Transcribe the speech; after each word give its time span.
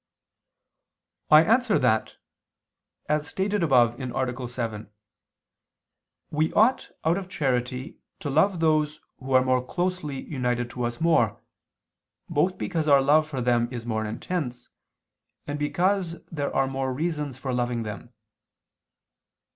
I 1.29 1.43
answer 1.43 1.77
that, 1.77 2.15
As 3.07 3.27
stated 3.27 3.61
above 3.61 3.99
(A. 3.99 4.47
7), 4.47 4.89
we 6.31 6.51
ought 6.53 6.89
out 7.05 7.17
of 7.19 7.29
charity 7.29 7.99
to 8.19 8.31
love 8.31 8.61
those 8.61 9.01
who 9.19 9.33
are 9.33 9.45
more 9.45 9.63
closely 9.63 10.23
united 10.23 10.71
to 10.71 10.85
us 10.85 10.99
more, 10.99 11.39
both 12.27 12.57
because 12.57 12.87
our 12.87 12.99
love 13.03 13.29
for 13.29 13.41
them 13.43 13.71
is 13.71 13.85
more 13.85 14.03
intense, 14.05 14.69
and 15.45 15.59
because 15.59 16.25
there 16.31 16.51
are 16.55 16.65
more 16.65 16.91
reasons 16.91 17.37
for 17.37 17.53
loving 17.53 17.83
them. 17.83 18.11